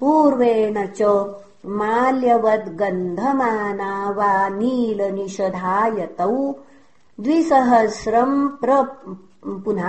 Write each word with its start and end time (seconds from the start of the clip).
पूर्वेण 0.00 0.76
च 0.98 1.00
माल्यवद्गन्धमाना 1.80 3.92
वा 4.16 4.32
नीलनिषधायतौ 4.58 6.36
द्विसहस्रम् 7.20 8.36
प्र 8.62 8.70
पुनः 9.64 9.88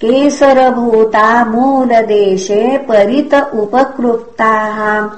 केसरभूता 0.00 1.44
मूलदेशे 1.44 2.78
परित 2.78 3.34
उपकृप्ताः 3.34 5.08